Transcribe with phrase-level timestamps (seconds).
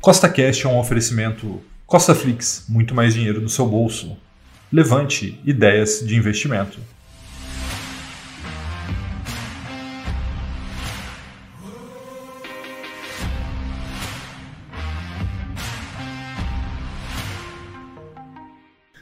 [0.00, 4.16] Costa Cash é um oferecimento Costa Flix, muito mais dinheiro no seu bolso.
[4.72, 6.78] Levante ideias de investimento.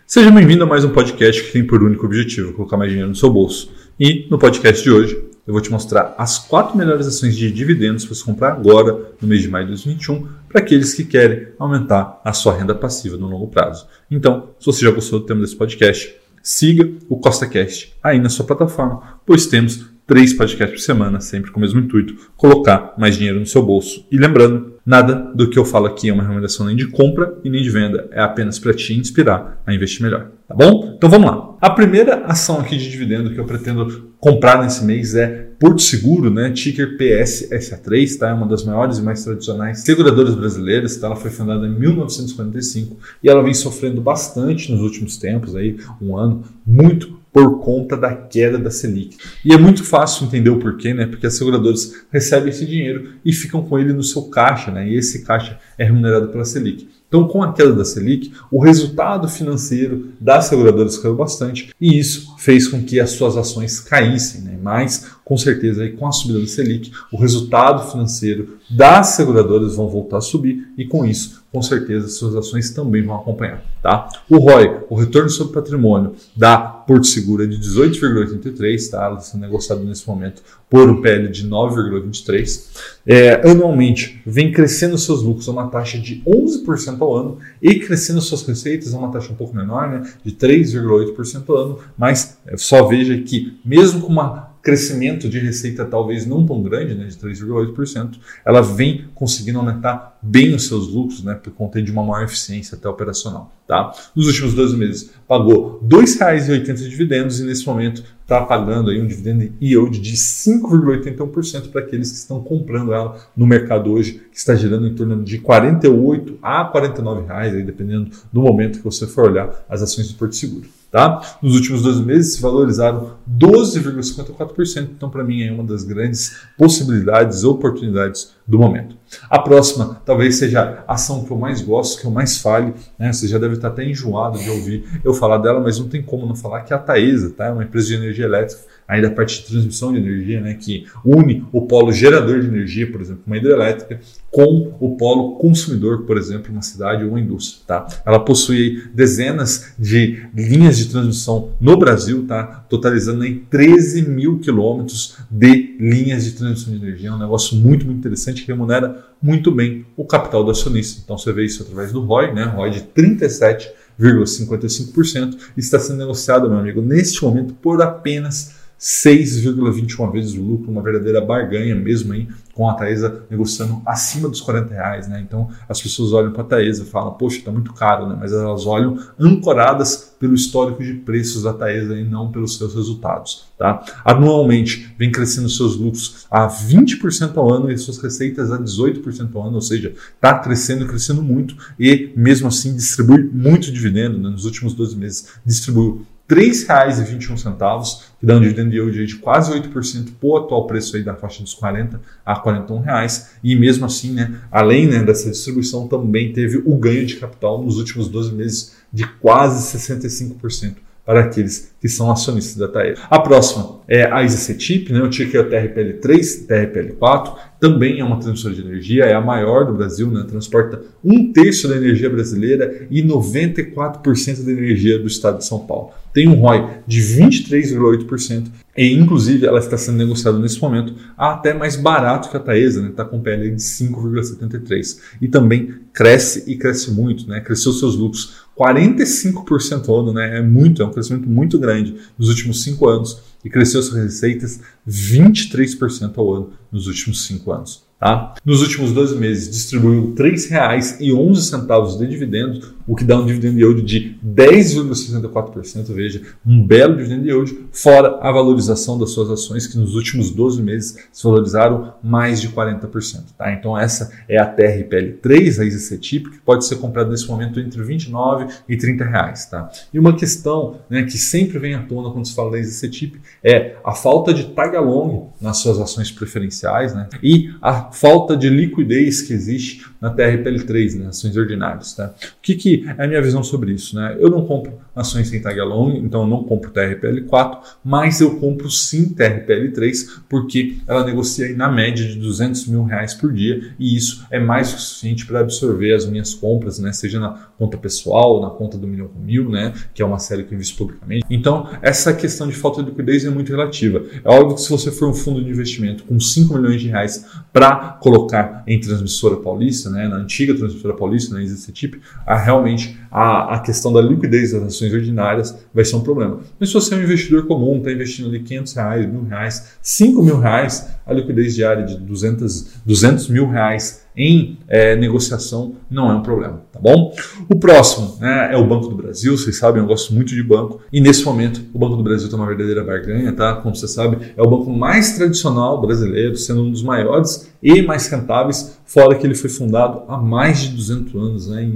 [0.05, 3.15] Seja bem-vindo a mais um podcast que tem por único objetivo colocar mais dinheiro no
[3.15, 3.73] seu bolso.
[4.01, 8.05] E no podcast de hoje eu vou te mostrar as quatro melhores ações de dividendos
[8.05, 12.21] para você comprar agora, no mês de maio de 2021, para aqueles que querem aumentar
[12.23, 13.87] a sua renda passiva no longo prazo.
[14.11, 18.45] Então, se você já gostou do tema desse podcast, siga o CostaCast aí na sua
[18.45, 23.39] plataforma, pois temos três podcasts por semana, sempre com o mesmo intuito, colocar mais dinheiro
[23.39, 24.07] no seu bolso.
[24.11, 27.51] E lembrando, nada do que eu falo aqui é uma recomendação nem de compra e
[27.51, 30.95] nem de venda, é apenas para te inspirar a investir melhor, tá bom?
[30.97, 31.57] Então vamos lá.
[31.61, 36.31] A primeira ação aqui de dividendo que eu pretendo comprar nesse mês é Porto Seguro,
[36.31, 36.53] né?
[36.53, 38.31] Ticker PSSA3, tá?
[38.31, 41.09] É uma das maiores e mais tradicionais seguradoras brasileiras, tá?
[41.09, 46.17] Ela foi fundada em 1945 e ela vem sofrendo bastante nos últimos tempos, aí um
[46.17, 49.17] ano muito por conta da queda da Selic.
[49.45, 51.07] E é muito fácil entender o porquê, né?
[51.07, 54.89] Porque as seguradoras recebem esse dinheiro e ficam com ele no seu caixa, né?
[54.89, 56.89] E esse caixa é remunerado pela Selic.
[57.09, 62.35] Então, com a queda da Selic, o resultado financeiro das seguradoras caiu bastante e isso
[62.37, 64.43] fez com que as suas ações caíssem.
[64.43, 64.59] Né?
[64.63, 69.89] Mas, com certeza, aí, com a subida da Selic, o resultado financeiro das seguradoras vão
[69.89, 73.63] voltar a subir e, com isso, com certeza, suas ações também vão acompanhar.
[73.83, 74.09] Tá?
[74.29, 79.05] O ROI, o retorno sobre patrimônio da Porto Seguro é de 18,83, tá?
[79.05, 82.69] Ela está negociada nesse momento por um PL de 9,23.
[83.07, 88.21] É, anualmente, vem crescendo seus lucros a uma taxa de 11% ao ano e crescendo
[88.21, 92.57] suas receitas a uma taxa um pouco menor, né, de 3,8% ao ano, mas é,
[92.57, 94.19] só veja que mesmo com um
[94.63, 100.55] crescimento de receita talvez não tão grande, né, de 3,8%, ela vem conseguindo aumentar bem
[100.55, 103.53] os seus lucros, né, por conta de uma maior eficiência até operacional.
[103.67, 103.93] Tá?
[104.17, 109.01] Nos últimos 12 meses pagou R$ 2,80 de dividendos e nesse momento está pagando aí
[109.01, 114.39] um dividendo yield de 5,81% para aqueles que estão comprando ela no mercado hoje, que
[114.39, 119.07] está girando em torno de 48 a 49 reais, aí dependendo do momento que você
[119.07, 120.67] for olhar as ações do Porto Seguro.
[120.91, 121.39] Tá?
[121.43, 127.45] Nos últimos 12 meses se valorizaram 12,54%, então para mim é uma das grandes possibilidades,
[127.45, 128.97] oportunidades do momento.
[129.29, 133.13] A próxima talvez seja a ação que eu mais gosto, que eu mais fale, né?
[133.13, 136.27] Você já deve estar até enjoado de ouvir eu falar dela, mas não tem como
[136.27, 137.47] não falar que é a Taesa, tá?
[137.47, 140.55] É uma empresa de energia elétrica, ainda a parte de transmissão de energia, né?
[140.55, 144.01] Que une o polo gerador de energia, por exemplo, uma hidrelétrica,
[144.31, 147.87] com o polo consumidor, por exemplo, uma cidade ou uma indústria, tá?
[148.07, 152.65] Ela possui dezenas de linhas de transmissão no Brasil, tá?
[152.69, 157.85] Totalizando em 13 mil quilômetros de linhas de transmissão de energia, é um negócio muito,
[157.85, 161.01] muito interessante que remunera muito bem o capital do acionista.
[161.05, 162.45] Então você vê isso através do ROI, né?
[162.45, 170.43] ROI de 37,55% está sendo negociado, meu amigo, neste momento por apenas 6,21 vezes o
[170.43, 175.21] lucro, uma verdadeira barganha mesmo aí, com a Taesa negociando acima dos 40 reais, né?
[175.21, 178.17] Então as pessoas olham para a Taesa e falam, poxa, está muito caro, né?
[178.19, 183.47] Mas elas olham ancoradas pelo histórico de preços da Taesa e não pelos seus resultados,
[183.57, 183.85] tá?
[184.05, 189.47] Anualmente vem crescendo seus lucros a 20% ao ano e suas receitas a 18% ao
[189.47, 194.31] ano, ou seja, está crescendo, crescendo muito e mesmo assim distribui muito dividendo, né?
[194.31, 200.13] Nos últimos 12 meses distribuiu R$ 3,21, que dá um dividend yield de quase 8%
[200.21, 203.31] por atual preço aí da faixa dos 40 a 41 reais.
[203.43, 207.79] E mesmo assim, né, além né, dessa distribuição, também teve o ganho de capital nos
[207.79, 213.01] últimos 12 meses de quase 65% para aqueles que são acionistas da Taesa.
[213.09, 215.01] A próxima é a EasyCTIP, né?
[215.01, 219.65] o ticker é o TRPL3, TRPL4, também é uma transmissora de energia, é a maior
[219.65, 220.27] do Brasil, né?
[220.29, 225.93] transporta um terço da energia brasileira e 94% da energia do estado de São Paulo.
[226.13, 231.75] Tem um ROI de 23,8% e, inclusive, ela está sendo negociada nesse momento até mais
[231.75, 233.11] barato que a Taesa, está né?
[233.11, 234.99] com PL de 5,73%.
[235.23, 237.41] E também cresce e cresce muito, né?
[237.41, 240.39] cresceu seus lucros 45% ao ano, né?
[240.39, 244.61] é muito, é um crescimento muito grande nos últimos cinco anos e cresceu suas receitas
[244.87, 247.87] 23% ao ano nos últimos cinco anos.
[247.99, 248.35] Tá?
[248.45, 253.83] Nos últimos 12 meses, distribuiu R$ 3,11 de dividendos o que dá um dividend yield
[253.83, 259.95] de 10,64%, veja, um belo dividend yield, fora a valorização das suas ações, que nos
[259.95, 263.35] últimos 12 meses se valorizaram mais de 40%.
[263.37, 263.53] Tá?
[263.53, 268.47] Então essa é a TRPL3, a IZCTIP, que pode ser comprada nesse momento entre 29
[268.67, 269.45] e 30 reais.
[269.47, 269.71] Tá?
[269.93, 273.77] E uma questão né, que sempre vem à tona quando se fala da IZCTIP é
[273.85, 279.21] a falta de tag along nas suas ações preferenciais né, e a falta de liquidez
[279.21, 281.93] que existe na TRPL3, né, ações ordinárias.
[281.93, 282.15] Tá?
[282.17, 283.97] O que, que é a minha visão sobre isso?
[283.97, 284.17] Né?
[284.19, 288.71] Eu não compro ações sem tag along, então eu não compro TRPL4, mas eu compro
[288.71, 294.27] sim TRPL3 porque ela negocia na média de 200 mil reais por dia e isso
[294.31, 298.51] é mais que suficiente para absorver as minhas compras, né, seja na conta pessoal, na
[298.51, 301.25] conta do milhão com mil, né, que é uma série que eu invisto publicamente.
[301.31, 304.03] Então, essa questão de falta de liquidez é muito relativa.
[304.25, 307.25] É óbvio que se você for um fundo de investimento com 5 milhões de reais
[307.53, 312.99] para colocar em transmissora paulista, né, na antiga transmissora paulista, na EasyCTIP, a, realmente realmente
[313.11, 316.41] a, a questão da liquidez das ações ordinárias vai ser um problema.
[316.59, 320.23] Mas se você é um investidor comum, está investindo ali 500 reais, mil reais, 5
[320.23, 326.15] mil reais, a liquidez diária de 200, 200 mil reais em é, negociação não é
[326.15, 327.15] um problema, tá bom?
[327.49, 330.81] O próximo né, é o Banco do Brasil, vocês sabem, eu gosto muito de banco
[330.93, 333.55] e nesse momento o Banco do Brasil está uma verdadeira barganha, tá?
[333.55, 338.09] Como você sabe, é o banco mais tradicional brasileiro, sendo um dos maiores e mais
[338.09, 341.71] rentáveis, fora que ele foi fundado há mais de 200 anos, né, em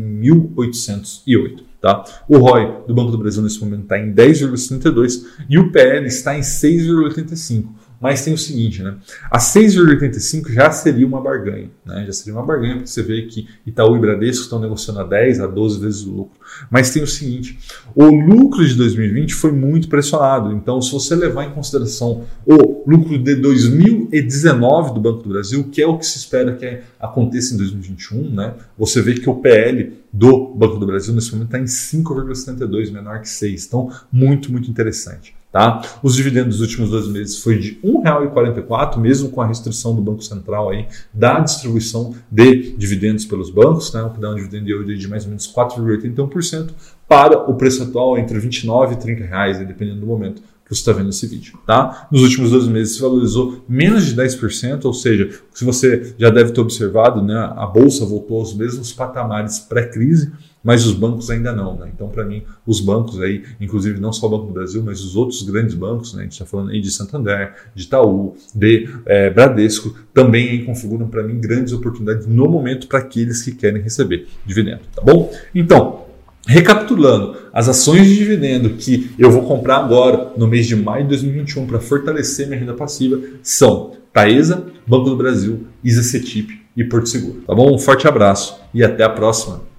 [1.26, 1.72] 1808.
[1.80, 2.04] Tá?
[2.28, 6.36] O ROI do Banco do Brasil nesse momento está em 10,72 e o PL está
[6.36, 7.68] em 6,85.
[8.02, 8.96] Mas tem o seguinte, né?
[9.30, 12.04] A 6,85 já seria uma barganha, né?
[12.04, 15.38] Já seria uma barganha, porque você vê que Itaú e Bradesco estão negociando a 10
[15.38, 16.40] a 12 vezes o lucro.
[16.68, 17.60] Mas tem o seguinte:
[17.94, 20.52] o lucro de 2020 foi muito pressionado.
[20.52, 25.80] Então, se você levar em consideração o lucro de 2019 do Banco do Brasil, que
[25.80, 28.54] é o que se espera que aconteça em 2021, né?
[28.76, 33.20] Você vê que o PL do Banco do Brasil nesse momento está em 5,72, menor
[33.20, 33.66] que 6.
[33.66, 35.40] Então, muito, muito interessante.
[35.52, 35.82] Tá?
[36.02, 40.00] Os dividendos dos últimos dois meses foi de R$ 1,44, mesmo com a restrição do
[40.00, 44.02] Banco Central aí, da distribuição de dividendos pelos bancos, né?
[44.02, 46.70] o que dá um dividendo de mais ou menos 4,81%,
[47.06, 50.42] para o preço atual entre R$ 29 e 30 reais, dependendo do momento
[50.74, 51.58] você está vendo esse vídeo.
[51.66, 52.08] Tá?
[52.10, 56.52] Nos últimos dois meses se valorizou menos de 10%, ou seja, se você já deve
[56.52, 60.32] ter observado, né, a Bolsa voltou aos mesmos patamares pré-crise,
[60.62, 61.76] mas os bancos ainda não.
[61.76, 61.90] Né?
[61.94, 65.16] Então, para mim, os bancos aí, inclusive não só o Banco do Brasil, mas os
[65.16, 66.20] outros grandes bancos, né?
[66.20, 71.08] a gente está falando aí de Santander, de Itaú, de é, Bradesco, também aí configuram
[71.08, 75.32] para mim grandes oportunidades no momento para aqueles que querem receber dividendo, tá bom?
[75.54, 76.11] Então,
[76.46, 81.10] Recapitulando, as ações de dividendo que eu vou comprar agora, no mês de maio de
[81.10, 87.08] 2021, para fortalecer minha renda passiva, são Taesa, Banco do Brasil, Isa Cetip e Porto
[87.08, 87.42] Seguro.
[87.46, 87.72] Tá bom?
[87.72, 89.71] Um forte abraço e até a próxima.